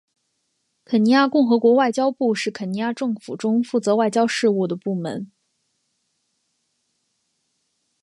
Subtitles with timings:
[0.83, 5.29] 肯尼亚共和国外交部是肯尼亚政府中负责外交事务的部门。